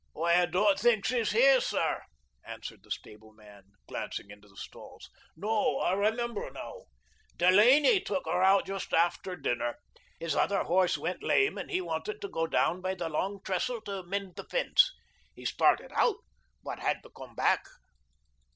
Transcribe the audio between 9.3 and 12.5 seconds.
dinner. His other horse went lame and he wanted to go